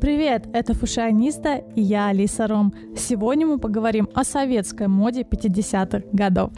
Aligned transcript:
Привет, 0.00 0.48
это 0.54 0.72
Фушиониста 0.72 1.56
и 1.76 1.82
я 1.82 2.06
Алиса 2.06 2.46
Ром. 2.46 2.72
Сегодня 2.96 3.46
мы 3.46 3.58
поговорим 3.58 4.08
о 4.14 4.24
советской 4.24 4.88
моде 4.88 5.26
50-х 5.30 6.04
годов. 6.14 6.52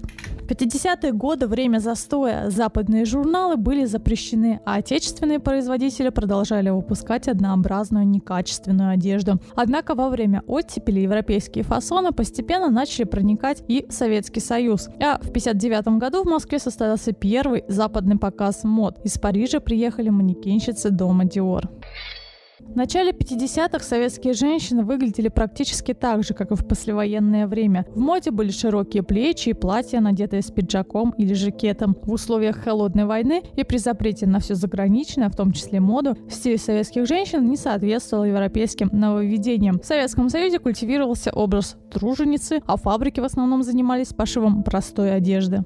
В 0.00 0.48
50-е 0.48 1.12
годы, 1.12 1.46
время 1.46 1.78
застоя, 1.78 2.50
западные 2.50 3.04
журналы 3.04 3.56
были 3.56 3.84
запрещены, 3.84 4.60
а 4.64 4.76
отечественные 4.76 5.38
производители 5.38 6.08
продолжали 6.08 6.70
выпускать 6.70 7.28
однообразную 7.28 8.04
некачественную 8.04 8.90
одежду. 8.90 9.38
Однако 9.54 9.94
во 9.94 10.08
время 10.08 10.42
оттепели 10.48 10.98
европейские 10.98 11.62
фасоны 11.62 12.10
постепенно 12.10 12.68
начали 12.68 13.04
проникать 13.04 13.62
и 13.68 13.86
в 13.88 13.92
Советский 13.92 14.40
Союз. 14.40 14.88
А 15.00 15.18
в 15.18 15.30
59 15.30 15.98
году 16.00 16.24
в 16.24 16.26
Москве 16.26 16.58
состоялся 16.58 17.12
первый 17.12 17.64
западный 17.68 18.18
показ 18.18 18.64
мод. 18.64 18.98
Из 19.04 19.18
Парижа 19.18 19.60
приехали 19.60 20.08
манекенщицы 20.08 20.90
дома 20.90 21.26
Диор. 21.26 21.70
В 22.68 22.76
начале 22.76 23.12
50-х 23.12 23.80
советские 23.80 24.34
женщины 24.34 24.84
выглядели 24.84 25.28
практически 25.28 25.94
так 25.94 26.22
же, 26.24 26.34
как 26.34 26.50
и 26.50 26.56
в 26.56 26.66
послевоенное 26.66 27.46
время. 27.46 27.86
В 27.94 27.98
моде 27.98 28.30
были 28.30 28.50
широкие 28.50 29.02
плечи 29.02 29.48
и 29.48 29.54
платья, 29.54 30.00
надетые 30.00 30.42
с 30.42 30.50
пиджаком 30.50 31.14
или 31.16 31.32
жакетом. 31.32 31.96
В 32.02 32.12
условиях 32.12 32.58
холодной 32.58 33.06
войны 33.06 33.42
и 33.56 33.64
при 33.64 33.78
запрете 33.78 34.26
на 34.26 34.40
все 34.40 34.54
заграничное, 34.54 35.30
в 35.30 35.36
том 35.36 35.52
числе 35.52 35.80
моду, 35.80 36.16
стиль 36.28 36.58
советских 36.58 37.06
женщин 37.06 37.48
не 37.48 37.56
соответствовал 37.56 38.24
европейским 38.24 38.90
нововведениям. 38.92 39.80
В 39.80 39.86
Советском 39.86 40.28
Союзе 40.28 40.58
культивировался 40.58 41.30
образ 41.32 41.76
труженицы, 41.90 42.60
а 42.66 42.76
фабрики 42.76 43.20
в 43.20 43.24
основном 43.24 43.62
занимались 43.62 44.12
пошивом 44.12 44.62
простой 44.62 45.14
одежды. 45.14 45.64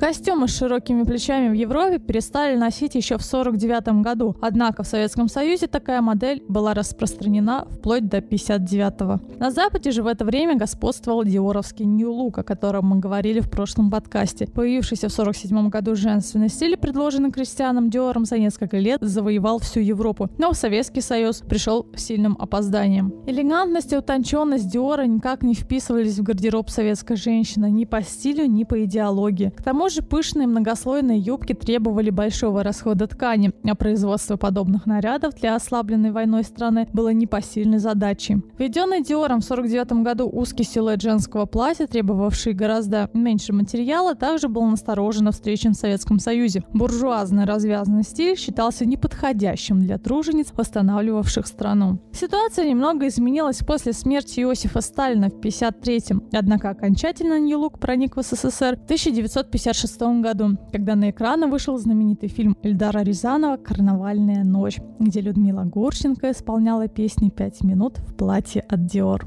Костюмы 0.00 0.48
с 0.48 0.56
широкими 0.56 1.04
плечами 1.04 1.50
в 1.50 1.52
Европе 1.52 2.00
перестали 2.00 2.56
носить 2.56 2.96
еще 2.96 3.16
в 3.16 3.24
1949 3.24 4.02
году, 4.02 4.36
однако 4.40 4.82
в 4.82 4.88
Советском 4.88 5.28
Союзе 5.28 5.68
такая 5.68 6.00
модель 6.00 6.42
была 6.48 6.74
распространена 6.74 7.64
вплоть 7.70 8.08
до 8.08 8.18
1959-го. 8.18 9.20
На 9.38 9.52
Западе 9.52 9.92
же 9.92 10.02
в 10.02 10.08
это 10.08 10.24
время 10.24 10.56
господствовал 10.56 11.22
диоровский 11.22 11.84
Look, 11.84 12.40
о 12.40 12.42
котором 12.42 12.86
мы 12.86 12.98
говорили 12.98 13.38
в 13.38 13.48
прошлом 13.48 13.88
подкасте. 13.88 14.46
Появившийся 14.46 15.08
в 15.08 15.12
1947 15.12 15.68
году 15.68 15.94
женственный 15.94 16.48
стиль, 16.48 16.76
предложенный 16.76 17.30
Кристианом 17.30 17.88
Диором 17.88 18.24
за 18.24 18.38
несколько 18.38 18.78
лет, 18.78 18.98
завоевал 19.00 19.60
всю 19.60 19.78
Европу, 19.78 20.28
но 20.38 20.52
в 20.52 20.56
Советский 20.56 21.02
Союз 21.02 21.38
пришел 21.38 21.86
с 21.94 22.02
сильным 22.02 22.36
опозданием. 22.40 23.14
Элегантность 23.26 23.92
и 23.92 23.96
утонченность 23.96 24.68
Диора 24.68 25.06
никак 25.06 25.42
не 25.42 25.54
вписывались 25.54 26.18
в 26.18 26.24
гардероб 26.24 26.68
советской 26.68 27.16
женщины 27.16 27.70
ни 27.70 27.84
по 27.84 28.02
стилю, 28.02 28.46
ни 28.46 28.64
по 28.64 28.84
идеологии. 28.84 29.52
К 29.56 29.67
тому 29.68 29.90
же 29.90 30.00
пышные 30.00 30.46
многослойные 30.46 31.18
юбки 31.18 31.52
требовали 31.52 32.08
большого 32.08 32.62
расхода 32.62 33.06
ткани, 33.06 33.52
а 33.64 33.74
производство 33.74 34.38
подобных 34.38 34.86
нарядов 34.86 35.34
для 35.34 35.54
ослабленной 35.54 36.10
войной 36.10 36.44
страны 36.44 36.88
было 36.94 37.10
непосильной 37.10 37.76
задачей. 37.76 38.42
Введенный 38.58 39.02
Диором 39.02 39.42
в 39.42 39.44
1949 39.44 40.04
году 40.04 40.26
узкий 40.26 40.64
силуэт 40.64 41.02
женского 41.02 41.44
платья, 41.44 41.86
требовавший 41.86 42.54
гораздо 42.54 43.10
меньше 43.12 43.52
материала, 43.52 44.14
также 44.14 44.48
был 44.48 44.64
настороженно 44.64 45.32
встречен 45.32 45.74
в 45.74 45.76
Советском 45.76 46.18
Союзе. 46.18 46.64
Буржуазный 46.72 47.44
развязанный 47.44 48.04
стиль 48.04 48.38
считался 48.38 48.86
неподходящим 48.86 49.80
для 49.80 49.98
тружениц, 49.98 50.46
восстанавливавших 50.54 51.46
страну. 51.46 51.98
Ситуация 52.12 52.66
немного 52.70 53.06
изменилась 53.06 53.58
после 53.58 53.92
смерти 53.92 54.40
Иосифа 54.40 54.80
Сталина 54.80 55.28
в 55.28 55.36
1953 55.36 56.22
однако 56.32 56.70
окончательно 56.70 57.38
Нью-Лук 57.38 57.78
проник 57.78 58.16
в 58.16 58.22
СССР 58.22 58.78
в 58.78 58.84
1950 58.84 59.57
1956 59.58 60.22
году, 60.22 60.58
когда 60.72 60.94
на 60.94 61.10
экраны 61.10 61.48
вышел 61.48 61.76
знаменитый 61.78 62.28
фильм 62.28 62.56
Эльдара 62.62 63.00
Рязанова 63.00 63.56
«Карнавальная 63.56 64.44
ночь», 64.44 64.78
где 64.98 65.20
Людмила 65.20 65.64
Гурченко 65.64 66.30
исполняла 66.30 66.88
песни 66.88 67.28
«Пять 67.28 67.62
минут» 67.62 67.98
в 67.98 68.14
платье 68.14 68.62
от 68.62 68.86
Диор. 68.86 69.26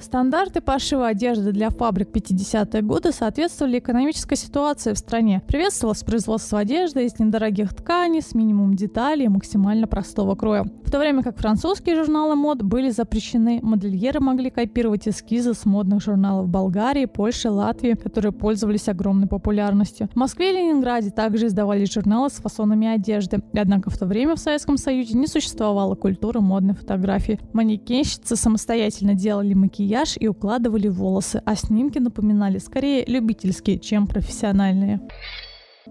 Стандарты 0.00 0.62
пошива 0.62 1.08
одежды 1.08 1.52
для 1.52 1.68
фабрик 1.68 2.08
50-е 2.08 2.80
годы 2.80 3.12
соответствовали 3.12 3.78
экономической 3.78 4.34
ситуации 4.34 4.94
в 4.94 4.98
стране. 4.98 5.42
Приветствовалось 5.46 6.02
производство 6.02 6.58
одежды 6.58 7.04
из 7.04 7.18
недорогих 7.18 7.74
тканей 7.74 8.22
с 8.22 8.34
минимум 8.34 8.74
деталей 8.74 9.26
и 9.26 9.28
максимально 9.28 9.86
простого 9.86 10.34
кроя. 10.36 10.64
В 10.84 10.90
то 10.90 10.98
время 10.98 11.22
как 11.22 11.38
французские 11.38 11.96
журналы 11.96 12.34
мод 12.34 12.62
были 12.62 12.88
запрещены, 12.88 13.60
модельеры 13.62 14.20
могли 14.20 14.50
копировать 14.50 15.06
эскизы 15.06 15.52
с 15.52 15.66
модных 15.66 16.02
журналов 16.02 16.48
Болгарии, 16.48 17.04
Польши, 17.04 17.50
Латвии, 17.50 17.92
которые 17.92 18.32
пользовались 18.32 18.88
огромной 18.88 19.28
популярностью. 19.28 20.08
В 20.14 20.16
Москве 20.16 20.50
и 20.50 20.56
Ленинграде 20.56 21.10
также 21.10 21.46
издавались 21.46 21.92
журналы 21.92 22.30
с 22.30 22.34
фасонами 22.34 22.88
одежды. 22.88 23.42
Однако 23.52 23.90
в 23.90 23.98
то 23.98 24.06
время 24.06 24.34
в 24.34 24.38
Советском 24.38 24.78
Союзе 24.78 25.18
не 25.18 25.26
существовало 25.26 25.94
культуры 25.94 26.40
модной 26.40 26.74
фотографии. 26.74 27.38
Манекенщицы 27.52 28.34
самостоятельно 28.34 29.14
делали 29.14 29.52
макияж 29.52 29.89
макияж 29.90 30.16
и 30.20 30.28
укладывали 30.28 30.88
волосы, 30.88 31.42
а 31.44 31.56
снимки 31.56 31.98
напоминали 31.98 32.58
скорее 32.58 33.04
любительские, 33.06 33.78
чем 33.78 34.06
профессиональные. 34.06 35.00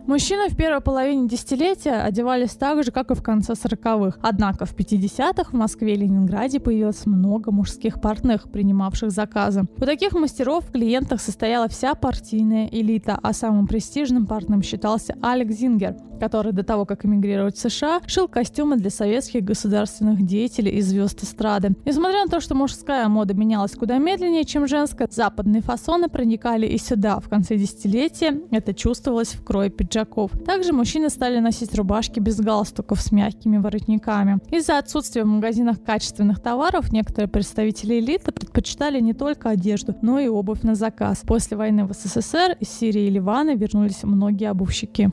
Мужчины 0.08 0.50
в 0.50 0.56
первой 0.56 0.82
половине 0.82 1.28
десятилетия 1.28 2.02
одевались 2.02 2.52
так 2.52 2.84
же, 2.84 2.92
как 2.92 3.12
и 3.12 3.16
в 3.16 3.22
конце 3.22 3.54
40-х. 3.54 4.18
Однако 4.22 4.66
в 4.66 4.76
50-х 4.76 5.52
в 5.52 5.54
Москве 5.54 5.94
и 5.94 5.98
Ленинграде 5.98 6.60
появилось 6.60 7.06
много 7.06 7.52
мужских 7.52 8.02
портных, 8.02 8.50
принимавших 8.52 9.12
заказы. 9.12 9.66
У 9.78 9.82
таких 9.82 10.14
мастеров 10.14 10.66
в 10.66 10.72
клиентах 10.72 11.22
состояла 11.22 11.68
вся 11.68 11.94
партийная 11.94 12.68
элита, 12.72 13.20
а 13.22 13.34
самым 13.34 13.68
престижным 13.68 14.26
портным 14.26 14.64
считался 14.64 15.16
Алекс 15.22 15.56
Зингер, 15.56 15.96
который 16.20 16.54
до 16.54 16.64
того, 16.64 16.86
как 16.86 17.06
эмигрировать 17.06 17.56
в 17.56 17.70
США, 17.70 18.02
шил 18.08 18.28
костюмы 18.28 18.78
для 18.78 18.90
советских 18.90 19.44
государственных 19.44 20.26
деятелей 20.26 20.72
и 20.72 20.82
звезд 20.82 21.24
эстрады. 21.24 21.76
Несмотря 21.86 22.26
на 22.26 22.30
то, 22.30 22.40
что 22.40 22.56
мужская 22.56 23.08
мода 23.08 23.34
менялась 23.34 23.72
куда 23.72 23.98
медленнее, 23.98 24.44
чем 24.44 24.68
женская, 24.68 25.08
западные 25.10 25.62
фасоны 25.62 26.10
проникали 26.10 26.66
и 26.66 26.78
сюда. 26.78 27.20
В 27.20 27.30
конце 27.30 27.56
десятилетия 27.58 28.42
это 28.52 28.74
чувствовалось 28.74 29.34
в 29.34 29.44
крое 29.44 29.70
пиджаков. 29.90 30.32
Также 30.46 30.74
мужчины 30.74 31.10
стали 31.10 31.40
носить 31.40 31.76
рубашки 31.76 32.20
без 32.20 32.40
галстуков 32.40 33.02
с 33.02 33.12
мягкими 33.12 33.58
воротниками. 33.58 34.40
Из-за 34.52 34.78
отсутствия 34.78 35.24
в 35.24 35.28
магазинах 35.28 35.84
качественных 35.84 36.42
товаров 36.42 36.92
некоторые 36.92 37.28
представители 37.30 38.00
элиты 38.00 38.32
предпочитали 38.32 39.00
не 39.00 39.14
только 39.14 39.50
одежду, 39.50 39.96
но 40.02 40.20
и 40.20 40.28
обувь 40.28 40.62
на 40.62 40.76
заказ. 40.76 41.24
После 41.26 41.58
войны 41.58 41.86
в 41.86 41.94
СССР 41.94 42.58
из 42.60 42.70
Сирии 42.70 43.08
и 43.08 43.10
Ливана 43.10 43.56
вернулись 43.56 44.04
многие 44.04 44.50
обувщики. 44.50 45.12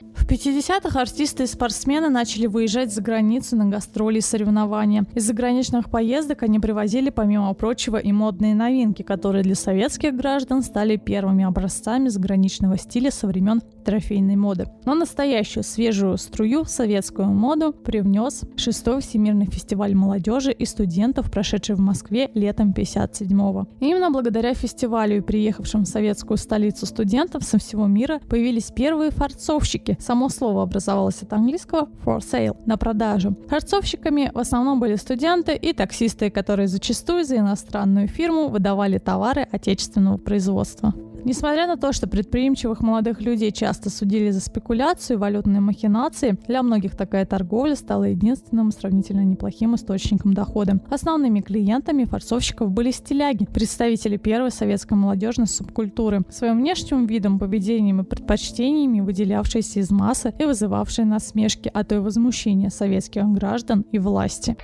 В 0.00 0.26
50-х 0.26 1.00
артисты 1.00 1.42
и 1.42 1.46
спортсмены 1.46 2.08
начали 2.08 2.46
выезжать 2.46 2.94
за 2.94 3.02
границу 3.02 3.56
на 3.56 3.64
гастроли 3.64 4.18
и 4.18 4.20
соревнования. 4.20 5.04
Из 5.16 5.24
заграничных 5.24 5.90
поездок 5.90 6.44
они 6.44 6.60
привозили, 6.60 7.10
помимо 7.10 7.52
прочего, 7.54 7.96
и 7.96 8.12
модные 8.12 8.54
новинки, 8.54 9.02
которые 9.02 9.42
для 9.42 9.56
советских 9.56 10.14
граждан 10.14 10.62
стали 10.62 10.96
первыми 10.96 11.44
образцами 11.44 12.10
заграничного 12.10 12.78
стиля 12.78 13.10
со 13.10 13.26
времен 13.26 13.60
трофейной 13.84 14.36
моды. 14.36 14.66
Но 14.84 14.94
настоящую 14.94 15.64
свежую 15.64 16.16
струю 16.18 16.62
в 16.62 16.68
советскую 16.68 17.28
моду 17.28 17.72
привнес 17.72 18.42
шестой 18.54 19.00
Всемирный 19.00 19.46
фестиваль 19.46 19.96
молодежи 19.96 20.52
и 20.52 20.64
студентов, 20.64 21.28
прошедший 21.30 21.74
в 21.74 21.80
Москве 21.80 22.30
летом 22.34 22.70
57-го. 22.70 23.66
Именно 23.80 24.10
благодаря 24.10 24.54
фестивалю 24.54 25.16
и 25.16 25.20
приехавшим 25.22 25.84
в 25.84 25.88
советскую 25.88 26.36
столицу 26.36 26.86
студентам 26.86 27.40
со 27.40 27.58
всего 27.58 27.86
мира 27.86 28.20
появились 28.28 28.70
первые 28.70 29.10
фарцовщики. 29.10 29.87
Само 29.98 30.28
слово 30.28 30.62
образовалось 30.62 31.22
от 31.22 31.32
английского 31.32 31.88
for 32.04 32.18
sale– 32.18 32.56
на 32.66 32.76
продажу. 32.76 33.34
Фарцовщиками 33.48 34.30
в 34.34 34.38
основном 34.38 34.80
были 34.80 34.96
студенты 34.96 35.54
и 35.54 35.72
таксисты, 35.72 36.30
которые 36.30 36.68
зачастую 36.68 37.24
за 37.24 37.36
иностранную 37.36 38.08
фирму 38.08 38.48
выдавали 38.48 38.98
товары 38.98 39.46
отечественного 39.52 40.16
производства. 40.18 40.94
Несмотря 41.24 41.66
на 41.66 41.76
то, 41.76 41.92
что 41.92 42.08
предприимчивых 42.08 42.80
молодых 42.80 43.20
людей 43.20 43.52
часто 43.52 43.90
судили 43.90 44.30
за 44.30 44.40
спекуляцию 44.40 45.16
и 45.16 45.20
валютные 45.20 45.60
махинации, 45.60 46.38
для 46.46 46.62
многих 46.62 46.96
такая 46.96 47.26
торговля 47.26 47.74
стала 47.74 48.04
единственным 48.04 48.70
сравнительно 48.70 49.24
неплохим 49.24 49.74
источником 49.74 50.32
дохода. 50.32 50.80
Основными 50.90 51.40
клиентами 51.40 52.04
форцовщиков 52.04 52.70
были 52.70 52.90
стиляги, 52.90 53.44
представители 53.44 54.16
первой 54.16 54.50
советской 54.50 54.94
молодежной 54.94 55.46
субкультуры, 55.48 56.22
своим 56.30 56.58
внешним 56.58 57.06
видом, 57.06 57.38
поведением 57.38 58.00
и 58.00 58.04
предпочтениями 58.04 59.00
выделявшиеся 59.00 59.80
из 59.80 59.90
массы 59.90 60.32
и 60.38 60.44
вызывавшие 60.44 61.04
насмешки, 61.04 61.70
а 61.72 61.84
то 61.84 61.96
и 61.96 61.98
возмущение 61.98 62.70
советских 62.70 63.24
граждан 63.26 63.84
и 63.92 63.98
власти. 63.98 64.56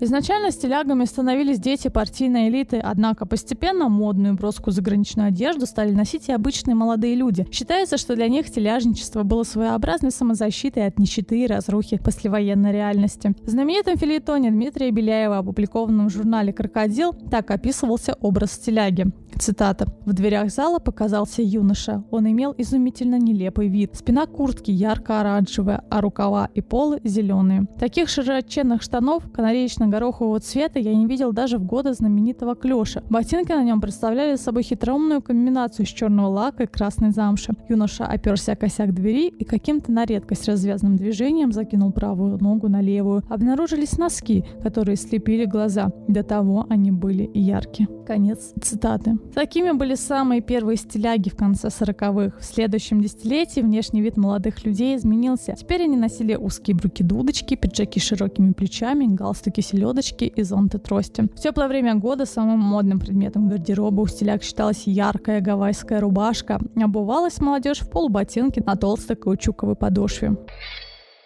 Изначально 0.00 0.52
стилягами 0.52 1.04
становились 1.04 1.58
дети 1.58 1.88
партийной 1.88 2.48
элиты, 2.48 2.78
однако 2.78 3.26
постепенно 3.26 3.88
модную 3.88 4.34
броскую 4.34 4.72
заграничную 4.72 5.28
одежду 5.28 5.66
стали 5.66 5.90
носить 5.90 6.28
и 6.28 6.32
обычные 6.32 6.76
молодые 6.76 7.16
люди. 7.16 7.46
Считается, 7.50 7.96
что 7.96 8.14
для 8.14 8.28
них 8.28 8.46
стиляжничество 8.46 9.24
было 9.24 9.42
своеобразной 9.42 10.12
самозащитой 10.12 10.86
от 10.86 10.98
нищеты 10.98 11.42
и 11.42 11.46
разрухи 11.48 11.98
послевоенной 11.98 12.72
реальности. 12.72 13.34
В 13.42 13.48
знаменитом 13.48 13.96
филитоне 13.96 14.50
Дмитрия 14.50 14.92
Беляева, 14.92 15.38
опубликованном 15.38 16.08
в 16.08 16.12
журнале 16.12 16.52
«Крокодил», 16.52 17.12
так 17.12 17.50
описывался 17.50 18.14
образ 18.20 18.52
стиляги. 18.52 19.06
Цитата. 19.38 19.86
«В 20.04 20.12
дверях 20.14 20.50
зала 20.50 20.78
показался 20.78 21.42
юноша. 21.42 22.02
Он 22.10 22.28
имел 22.30 22.54
изумительно 22.56 23.18
нелепый 23.18 23.68
вид. 23.68 23.94
Спина 23.94 24.26
куртки 24.26 24.70
ярко-оранжевая, 24.70 25.84
а 25.90 26.00
рукава 26.00 26.48
и 26.54 26.60
полы 26.60 27.00
зеленые. 27.04 27.66
Таких 27.78 28.08
широченных 28.08 28.82
штанов 28.82 29.30
канареечно-горохового 29.30 30.40
цвета 30.40 30.78
я 30.78 30.94
не 30.94 31.06
видел 31.06 31.32
даже 31.32 31.58
в 31.58 31.64
годы 31.64 31.92
знаменитого 31.92 32.56
клеша. 32.56 33.02
Ботинки 33.10 33.52
на 33.52 33.62
нем 33.62 33.80
представляли 33.80 34.36
собой 34.36 34.62
хитроумную 34.62 35.22
комбинацию 35.22 35.86
из 35.86 35.90
черного 35.90 36.28
лака 36.28 36.64
и 36.64 36.66
красной 36.66 37.10
замши. 37.10 37.52
Юноша 37.68 38.06
оперся 38.06 38.52
о 38.52 38.56
косяк 38.56 38.94
двери 38.94 39.28
и 39.28 39.44
каким-то 39.44 39.92
на 39.92 40.04
редкость 40.04 40.48
развязным 40.48 40.96
движением 40.96 41.52
закинул 41.52 41.92
правую 41.92 42.38
ногу 42.38 42.68
на 42.68 42.80
левую. 42.80 43.22
Обнаружились 43.28 43.98
носки, 43.98 44.44
которые 44.62 44.96
слепили 44.96 45.44
глаза. 45.44 45.92
До 46.08 46.22
того 46.22 46.66
они 46.68 46.90
были 46.90 47.30
яркие. 47.34 47.88
Конец 48.06 48.52
цитаты. 48.62 49.17
Такими 49.34 49.72
были 49.72 49.94
самые 49.94 50.40
первые 50.40 50.76
стиляги 50.76 51.28
в 51.28 51.36
конце 51.36 51.68
40-х. 51.68 52.38
В 52.38 52.44
следующем 52.44 53.00
десятилетии 53.00 53.60
внешний 53.60 54.00
вид 54.00 54.16
молодых 54.16 54.64
людей 54.64 54.96
изменился. 54.96 55.54
Теперь 55.54 55.84
они 55.84 55.96
носили 55.96 56.34
узкие 56.34 56.76
брюки-дудочки, 56.76 57.54
пиджаки 57.54 58.00
с 58.00 58.02
широкими 58.02 58.52
плечами, 58.52 59.06
галстуки 59.06 59.60
селедочки 59.60 60.24
и 60.24 60.42
зонты 60.42 60.78
трости. 60.78 61.28
В 61.34 61.40
теплое 61.40 61.68
время 61.68 61.94
года 61.94 62.26
самым 62.26 62.60
модным 62.60 62.98
предметом 62.98 63.48
гардероба 63.48 64.00
у 64.00 64.06
стиляг 64.06 64.42
считалась 64.42 64.82
яркая 64.86 65.40
гавайская 65.40 66.00
рубашка. 66.00 66.60
Обувалась 66.76 67.40
молодежь 67.40 67.80
в 67.80 67.90
полуботинке 67.90 68.62
на 68.64 68.76
толстой 68.76 69.16
каучуковой 69.16 69.76
подошве. 69.76 70.36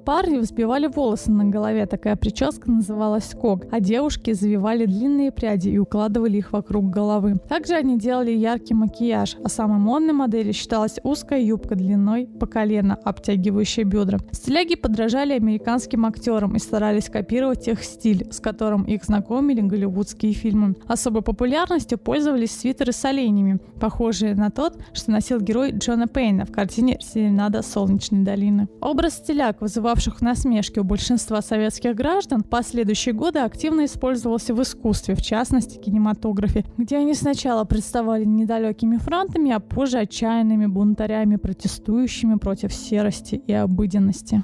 Парни 0.04 0.38
взбивали 0.38 0.88
волосы 0.88 1.30
на 1.30 1.44
голове, 1.44 1.86
такая 1.86 2.16
прическа 2.16 2.68
называлась 2.68 3.26
скок, 3.26 3.66
а 3.70 3.78
девушки 3.78 4.32
завивали 4.32 4.84
длинные 4.84 5.30
пряди 5.30 5.68
и 5.68 5.78
укладывали 5.78 6.38
их 6.38 6.52
вокруг 6.52 6.90
головы. 6.90 7.38
Также 7.48 7.74
они 7.74 7.98
делали 7.98 8.32
яркий 8.32 8.74
макияж, 8.74 9.36
а 9.44 9.48
самой 9.48 9.78
модной 9.78 10.12
моделью 10.12 10.54
считалась 10.54 10.98
узкая 11.04 11.40
юбка 11.40 11.76
длиной 11.76 12.26
по 12.26 12.46
колено, 12.46 12.98
обтягивающая 13.04 13.84
бедра. 13.84 14.18
Стиляги 14.32 14.74
подражали 14.74 15.34
американским 15.34 16.04
актерам 16.04 16.56
и 16.56 16.58
старались 16.58 17.08
копировать 17.08 17.68
их 17.68 17.84
стиль, 17.84 18.26
с 18.32 18.40
которым 18.40 18.82
их 18.82 19.04
знакомили 19.04 19.60
голливудские 19.60 20.32
фильмы. 20.32 20.74
Особой 20.88 21.22
популярностью 21.22 21.96
пользовались 21.96 22.50
свитеры 22.50 22.90
с 22.90 23.04
оленями, 23.04 23.60
похожие 23.80 24.34
на 24.34 24.50
тот, 24.50 24.78
что 24.92 25.12
носил 25.12 25.40
герой 25.40 25.70
Джона 25.70 26.08
Пейна 26.08 26.44
в 26.44 26.50
картине 26.50 26.98
«Серенада 27.00 27.62
солнечной 27.62 28.24
долины». 28.24 28.68
Образ 28.80 29.18
стиляг 29.18 29.60
вызывал 29.60 29.91
вызывавших 29.92 30.22
насмешки 30.22 30.78
у 30.78 30.84
большинства 30.84 31.42
советских 31.42 31.94
граждан, 31.94 32.42
последующие 32.42 33.14
годы 33.14 33.40
активно 33.40 33.84
использовался 33.84 34.54
в 34.54 34.62
искусстве, 34.62 35.14
в 35.14 35.22
частности 35.22 35.78
кинематографе, 35.78 36.64
где 36.78 36.96
они 36.96 37.14
сначала 37.14 37.64
представали 37.64 38.24
недалекими 38.24 38.96
фронтами, 38.96 39.52
а 39.52 39.60
позже 39.60 39.98
отчаянными 39.98 40.66
бунтарями, 40.66 41.36
протестующими 41.36 42.36
против 42.36 42.72
серости 42.72 43.34
и 43.46 43.52
обыденности. 43.52 44.42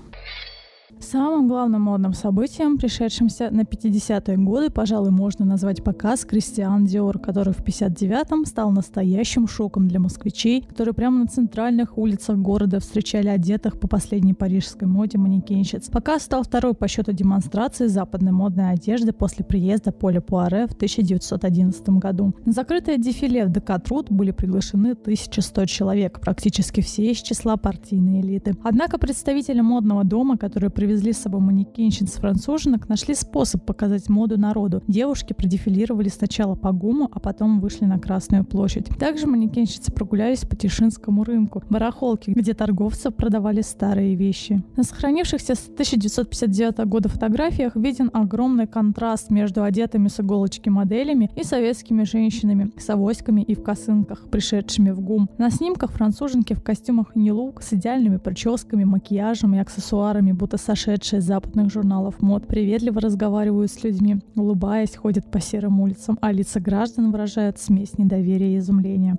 Самым 1.00 1.46
главным 1.48 1.82
модным 1.82 2.12
событием, 2.12 2.76
пришедшимся 2.76 3.50
на 3.50 3.62
50-е 3.62 4.36
годы, 4.36 4.68
пожалуй, 4.68 5.10
можно 5.10 5.44
назвать 5.44 5.82
показ 5.82 6.24
Кристиан 6.24 6.84
Диор, 6.84 7.18
который 7.18 7.54
в 7.54 7.60
59-м 7.60 8.44
стал 8.44 8.72
настоящим 8.72 9.46
шоком 9.46 9.88
для 9.88 10.00
москвичей, 10.00 10.62
которые 10.62 10.94
прямо 10.94 11.20
на 11.20 11.26
центральных 11.26 11.96
улицах 11.96 12.36
города 12.38 12.80
встречали 12.80 13.28
одетых 13.28 13.78
по 13.78 13.86
последней 13.86 14.34
парижской 14.34 14.88
моде 14.88 15.18
манекенщиц. 15.18 15.88
Показ 15.88 16.24
стал 16.24 16.42
второй 16.42 16.74
по 16.74 16.88
счету 16.88 17.12
демонстрацией 17.12 17.88
западной 17.88 18.32
модной 18.32 18.72
одежды 18.72 19.12
после 19.12 19.44
приезда 19.44 19.92
Поля 19.92 20.20
Пуаре 20.20 20.66
в 20.66 20.72
1911 20.72 21.88
году. 21.90 22.34
На 22.44 22.52
закрытое 22.52 22.98
дефиле 22.98 23.46
в 23.46 23.52
Декатруд 23.52 24.10
были 24.10 24.32
приглашены 24.32 24.92
1100 24.92 25.64
человек, 25.66 26.20
практически 26.20 26.80
все 26.80 27.12
из 27.12 27.18
числа 27.18 27.56
партийной 27.56 28.20
элиты. 28.20 28.56
Однако 28.64 28.98
представители 28.98 29.60
модного 29.60 30.04
дома, 30.04 30.36
которые 30.36 30.70
привезли 30.70 30.87
привезли 30.88 31.12
с 31.12 31.18
собой 31.18 31.42
манекенщиц-француженок, 31.42 32.88
нашли 32.88 33.14
способ 33.14 33.62
показать 33.66 34.08
моду 34.08 34.38
народу. 34.38 34.82
Девушки 34.88 35.34
продефилировали 35.34 36.08
сначала 36.08 36.54
по 36.54 36.72
ГУМу, 36.72 37.10
а 37.12 37.20
потом 37.20 37.60
вышли 37.60 37.84
на 37.84 37.98
Красную 37.98 38.42
площадь. 38.42 38.86
Также 38.98 39.26
манекенщицы 39.26 39.92
прогулялись 39.92 40.46
по 40.46 40.56
Тишинскому 40.56 41.24
рынку, 41.24 41.62
барахолке, 41.68 42.32
где 42.32 42.54
торговцы 42.54 43.10
продавали 43.10 43.60
старые 43.60 44.14
вещи. 44.14 44.64
На 44.78 44.82
сохранившихся 44.82 45.56
с 45.56 45.68
1959 45.68 46.78
года 46.86 47.10
фотографиях 47.10 47.76
виден 47.76 48.08
огромный 48.14 48.66
контраст 48.66 49.28
между 49.28 49.64
одетыми 49.64 50.08
с 50.08 50.20
иголочки 50.20 50.70
моделями 50.70 51.30
и 51.36 51.44
советскими 51.44 52.04
женщинами 52.04 52.72
с 52.78 52.88
авоськами 52.88 53.42
и 53.42 53.54
в 53.54 53.62
косынках, 53.62 54.30
пришедшими 54.30 54.88
в 54.88 55.02
ГУМ. 55.02 55.28
На 55.36 55.50
снимках 55.50 55.90
француженки 55.90 56.54
в 56.54 56.62
костюмах 56.62 57.14
не 57.14 57.30
лук 57.30 57.62
с 57.62 57.74
идеальными 57.74 58.16
прическами, 58.16 58.84
макияжем 58.84 59.54
и 59.54 59.58
аксессуарами, 59.58 60.32
будто 60.32 60.56
со 60.56 60.77
из 60.86 61.24
западных 61.24 61.72
журналов 61.72 62.20
мод, 62.20 62.46
приветливо 62.46 63.00
разговаривают 63.00 63.70
с 63.72 63.82
людьми, 63.82 64.18
улыбаясь, 64.36 64.94
ходят 64.94 65.28
по 65.28 65.40
серым 65.40 65.80
улицам, 65.80 66.18
а 66.20 66.30
лица 66.30 66.60
граждан 66.60 67.10
выражают 67.10 67.58
смесь 67.58 67.98
недоверия 67.98 68.54
и 68.54 68.58
изумления. 68.58 69.18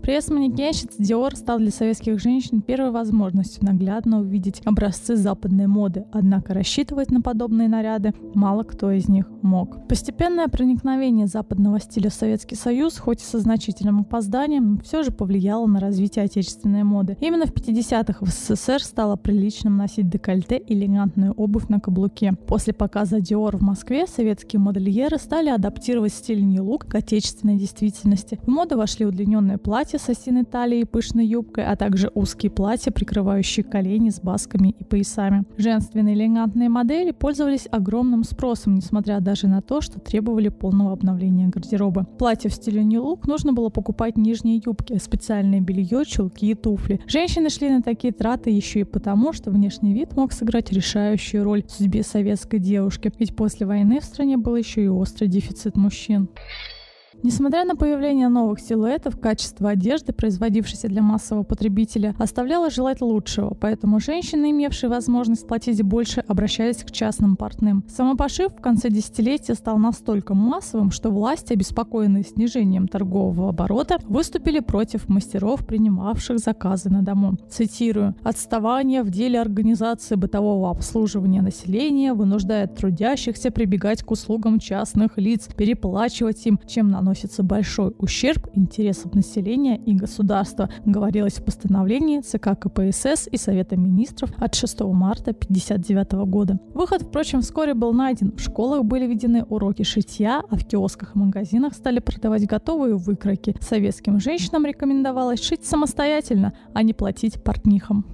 Пресс 0.00 0.28
манекенщиц 0.30 0.98
Dior 0.98 1.36
стал 1.36 1.58
для 1.58 1.70
советских 1.70 2.20
женщин 2.20 2.62
первой 2.62 2.90
возможностью 2.90 3.64
наглядно 3.64 4.20
увидеть 4.20 4.62
образцы 4.64 5.16
западной 5.16 5.66
моды, 5.66 6.06
однако 6.12 6.54
рассчитывать 6.54 7.10
на 7.10 7.20
подобные 7.20 7.68
наряды 7.68 8.14
мало 8.34 8.62
кто 8.62 8.90
из 8.90 9.08
них 9.08 9.28
мог. 9.42 9.86
Постепенное 9.88 10.48
проникновение 10.48 11.26
западного 11.26 11.80
стиля 11.80 12.10
в 12.10 12.14
Советский 12.14 12.56
Союз, 12.56 12.98
хоть 12.98 13.22
и 13.22 13.24
со 13.24 13.38
значительным 13.38 14.00
опозданием, 14.00 14.80
все 14.84 15.02
же 15.02 15.12
повлияло 15.12 15.66
на 15.66 15.80
развитие 15.80 16.24
отечественной 16.24 16.82
моды. 16.82 17.16
Именно 17.20 17.46
в 17.46 17.52
50-х 17.52 18.24
в 18.24 18.28
СССР 18.28 18.82
стало 18.82 19.16
приличным 19.16 19.76
носить 19.76 20.08
декольте 20.08 20.56
и 20.56 20.74
элегантную 20.74 21.32
обувь 21.32 21.68
на 21.68 21.80
каблуке. 21.80 22.32
После 22.46 22.72
показа 22.72 23.18
Dior 23.18 23.56
в 23.56 23.62
Москве 23.62 24.06
советские 24.06 24.60
модельеры 24.60 25.18
стали 25.18 25.48
адаптировать 25.48 26.12
стиль 26.12 26.44
New 26.44 26.64
Look 26.64 26.88
к 26.88 26.94
отечественной 26.94 27.56
действительности. 27.56 28.38
В 28.42 28.48
моду 28.48 28.76
вошли 28.76 29.06
удлиненные 29.06 29.58
платья, 29.58 29.81
платья 29.82 29.98
с 29.98 30.08
осиной 30.08 30.44
талией 30.44 30.82
и 30.82 30.84
пышной 30.84 31.26
юбкой, 31.26 31.64
а 31.64 31.74
также 31.74 32.08
узкие 32.14 32.52
платья, 32.52 32.92
прикрывающие 32.92 33.64
колени 33.64 34.10
с 34.10 34.20
басками 34.20 34.76
и 34.78 34.84
поясами. 34.84 35.42
Женственные 35.56 36.14
элегантные 36.14 36.68
модели 36.68 37.10
пользовались 37.10 37.66
огромным 37.68 38.22
спросом, 38.22 38.76
несмотря 38.76 39.18
даже 39.18 39.48
на 39.48 39.60
то, 39.60 39.80
что 39.80 39.98
требовали 39.98 40.50
полного 40.50 40.92
обновления 40.92 41.48
гардероба. 41.48 42.06
Платье 42.16 42.48
в 42.48 42.54
стиле 42.54 42.84
New 42.84 43.02
Look 43.02 43.22
нужно 43.26 43.52
было 43.52 43.70
покупать 43.70 44.16
нижние 44.16 44.62
юбки, 44.64 44.96
специальное 44.98 45.60
белье, 45.60 46.04
чулки 46.06 46.52
и 46.52 46.54
туфли. 46.54 47.00
Женщины 47.08 47.50
шли 47.50 47.68
на 47.68 47.82
такие 47.82 48.12
траты 48.12 48.50
еще 48.50 48.80
и 48.82 48.84
потому, 48.84 49.32
что 49.32 49.50
внешний 49.50 49.94
вид 49.94 50.14
мог 50.14 50.32
сыграть 50.32 50.70
решающую 50.70 51.42
роль 51.42 51.64
в 51.64 51.72
судьбе 51.72 52.04
советской 52.04 52.60
девушки, 52.60 53.12
ведь 53.18 53.34
после 53.34 53.66
войны 53.66 53.98
в 53.98 54.04
стране 54.04 54.36
был 54.36 54.54
еще 54.54 54.84
и 54.84 54.88
острый 54.88 55.26
дефицит 55.26 55.76
мужчин. 55.76 56.28
Несмотря 57.24 57.64
на 57.64 57.76
появление 57.76 58.28
новых 58.28 58.58
силуэтов, 58.58 59.16
качество 59.16 59.70
одежды, 59.70 60.12
производившейся 60.12 60.88
для 60.88 61.02
массового 61.02 61.44
потребителя, 61.44 62.16
оставляло 62.18 62.68
желать 62.68 63.00
лучшего, 63.00 63.54
поэтому 63.54 64.00
женщины, 64.00 64.50
имевшие 64.50 64.90
возможность 64.90 65.46
платить 65.46 65.80
больше, 65.82 66.24
обращались 66.26 66.78
к 66.78 66.90
частным 66.90 67.36
портным. 67.36 67.84
Самопошив 67.88 68.52
в 68.52 68.60
конце 68.60 68.90
десятилетия 68.90 69.54
стал 69.54 69.78
настолько 69.78 70.34
массовым, 70.34 70.90
что 70.90 71.10
власти, 71.10 71.52
обеспокоенные 71.52 72.24
снижением 72.24 72.88
торгового 72.88 73.50
оборота, 73.50 73.98
выступили 74.08 74.58
против 74.58 75.08
мастеров, 75.08 75.64
принимавших 75.64 76.40
заказы 76.40 76.90
на 76.90 77.02
дому. 77.02 77.36
Цитирую. 77.48 78.16
«Отставание 78.24 79.04
в 79.04 79.10
деле 79.10 79.40
организации 79.40 80.16
бытового 80.16 80.70
обслуживания 80.70 81.40
населения 81.40 82.14
вынуждает 82.14 82.74
трудящихся 82.74 83.52
прибегать 83.52 84.02
к 84.02 84.10
услугам 84.10 84.58
частных 84.58 85.18
лиц, 85.18 85.48
переплачивать 85.56 86.44
им, 86.46 86.58
чем 86.66 86.88
наносит 86.88 87.11
наносится 87.12 87.42
большой 87.42 87.92
ущерб 87.98 88.48
интересам 88.54 89.10
населения 89.12 89.76
и 89.76 89.92
государства, 89.92 90.70
говорилось 90.86 91.34
в 91.34 91.44
постановлении 91.44 92.20
ЦК 92.20 92.58
КПСС 92.58 93.28
и 93.30 93.36
Совета 93.36 93.76
министров 93.76 94.30
от 94.38 94.54
6 94.54 94.80
марта 94.80 95.32
1959 95.32 96.12
года. 96.26 96.58
Выход, 96.72 97.02
впрочем, 97.02 97.42
вскоре 97.42 97.74
был 97.74 97.92
найден. 97.92 98.32
В 98.32 98.40
школах 98.40 98.84
были 98.84 99.06
введены 99.06 99.44
уроки 99.44 99.82
шитья, 99.82 100.42
а 100.48 100.56
в 100.56 100.64
киосках 100.66 101.14
и 101.14 101.18
магазинах 101.18 101.74
стали 101.74 101.98
продавать 101.98 102.46
готовые 102.46 102.96
выкройки. 102.96 103.54
Советским 103.60 104.18
женщинам 104.18 104.64
рекомендовалось 104.64 105.42
шить 105.42 105.66
самостоятельно, 105.66 106.54
а 106.72 106.82
не 106.82 106.94
платить 106.94 107.42
портнихам. 107.42 108.06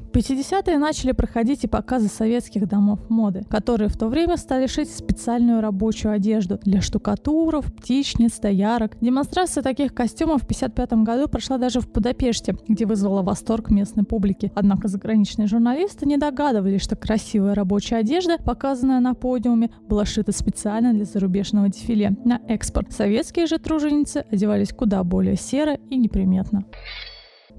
В 0.00 0.12
50-е 0.12 0.78
начали 0.78 1.12
проходить 1.12 1.64
и 1.64 1.68
показы 1.68 2.08
советских 2.08 2.66
домов 2.66 2.98
моды, 3.08 3.44
которые 3.48 3.88
в 3.88 3.96
то 3.96 4.08
время 4.08 4.36
стали 4.36 4.66
шить 4.66 4.90
специальную 4.90 5.60
рабочую 5.60 6.12
одежду 6.12 6.58
для 6.64 6.80
штукатуров, 6.80 7.72
птичниц, 7.72 8.40
доярок. 8.40 8.96
Демонстрация 9.00 9.62
таких 9.62 9.94
костюмов 9.94 10.42
в 10.42 10.46
55 10.46 10.92
году 11.04 11.28
прошла 11.28 11.58
даже 11.58 11.80
в 11.80 11.90
Будапеште, 11.92 12.56
где 12.66 12.86
вызвала 12.86 13.22
восторг 13.22 13.70
местной 13.70 14.04
публики. 14.04 14.50
Однако 14.54 14.88
заграничные 14.88 15.46
журналисты 15.46 16.06
не 16.06 16.16
догадывались, 16.16 16.82
что 16.82 16.96
красивая 16.96 17.54
рабочая 17.54 17.96
одежда, 17.96 18.38
показанная 18.38 19.00
на 19.00 19.14
подиуме, 19.14 19.70
была 19.88 20.04
шита 20.04 20.32
специально 20.32 20.92
для 20.92 21.04
зарубежного 21.04 21.68
дефиле 21.68 22.16
на 22.24 22.40
экспорт. 22.48 22.92
Советские 22.92 23.46
же 23.46 23.58
труженицы 23.58 24.24
одевались 24.30 24.72
куда 24.72 25.04
более 25.04 25.36
серо 25.36 25.74
и 25.90 25.96
неприметно. 25.96 26.64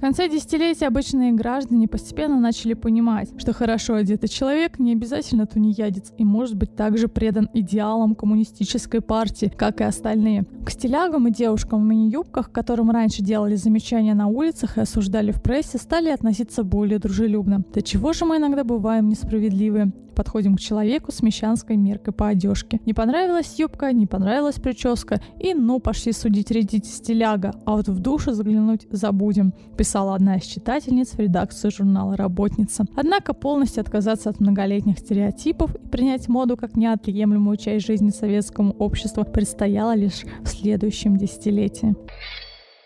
В 0.02 0.04
конце 0.04 0.28
десятилетия 0.28 0.88
обычные 0.88 1.32
граждане 1.32 1.88
постепенно 1.88 2.40
начали 2.40 2.74
понимать, 2.74 3.30
что 3.38 3.54
хорошо 3.54 3.94
одетый 3.94 4.30
человек 4.30 4.80
не 4.80 4.94
обязательно 4.94 5.46
тунеядец 5.46 6.12
и 6.18 6.26
может 6.26 6.56
быть 6.56 6.76
также 6.76 7.08
предан 7.08 7.52
идеалам 7.54 8.16
коммунистической 8.16 9.02
партии, 9.02 9.54
как 9.56 9.80
и 9.80 9.84
остальные. 9.84 10.46
К 10.66 10.72
стилягам 10.72 11.28
и 11.28 11.32
девушкам 11.32 11.84
в 11.84 11.86
мини-юбках, 11.86 12.52
которым 12.52 12.90
раньше 12.90 13.22
делали 13.22 13.54
замечания 13.54 14.16
на 14.16 14.26
улицах 14.26 14.80
и 14.80 14.82
осуждали 14.82 15.30
в 15.30 15.40
прессе, 15.40 15.78
стали 15.78 16.10
относиться 16.10 16.64
более 16.64 16.98
дружелюбно. 16.98 17.64
До 17.72 17.84
чего 17.84 18.12
же 18.14 18.26
мы 18.26 18.38
иногда 18.38 18.64
бываем 18.64 19.08
несправедливы? 19.08 19.92
Подходим 20.16 20.56
к 20.56 20.60
человеку 20.60 21.12
с 21.12 21.22
мещанской 21.22 21.76
меркой 21.78 22.14
по 22.14 22.28
одежке. 22.28 22.80
Не 22.86 22.94
понравилась 22.94 23.56
юбка, 23.58 23.92
не 23.92 24.08
понравилась 24.08 24.56
прическа, 24.56 25.22
и 25.40 25.54
ну 25.54 25.80
пошли 25.80 26.12
судить 26.12 26.52
редить 26.52 26.86
стиляга, 26.86 27.54
а 27.66 27.76
вот 27.76 27.88
в 27.88 28.00
душу 28.00 28.34
заглянуть 28.34 28.88
забудем 28.92 29.54
писала 29.78 30.16
одна 30.16 30.38
из 30.38 30.44
читательниц 30.44 31.14
в 31.14 31.20
редакцию 31.20 31.72
журнала 31.72 32.16
«Работница». 32.16 32.86
Однако 32.96 33.34
полностью 33.34 33.82
отказаться 33.82 34.30
от 34.30 34.40
многолетних 34.40 35.00
стереотипов 35.00 35.76
и 35.76 35.88
принять 35.88 36.28
моду 36.28 36.58
как 36.58 36.76
неотъемлемую 36.76 37.58
часть 37.58 37.86
жизни 37.86 38.10
советскому 38.10 38.72
обществу 38.74 39.24
предстояло 39.24 39.96
лишь 39.96 40.24
в 40.44 40.48
следующем 40.48 41.18
десятилетии. 41.18 41.96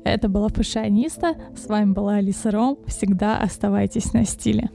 Это 0.03 0.29
была 0.29 0.49
Фашиониста, 0.49 1.35
с 1.57 1.67
вами 1.67 1.91
была 1.91 2.15
Алиса 2.17 2.51
Ром. 2.51 2.77
Всегда 2.85 3.39
оставайтесь 3.39 4.13
на 4.13 4.23
стиле. 4.23 4.69